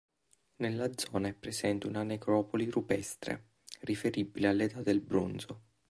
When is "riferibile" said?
3.81-4.47